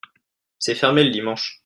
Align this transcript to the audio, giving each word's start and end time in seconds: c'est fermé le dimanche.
c'est 0.57 0.73
fermé 0.73 1.03
le 1.03 1.11
dimanche. 1.11 1.59